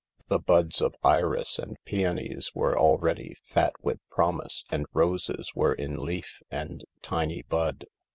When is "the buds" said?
0.29-0.81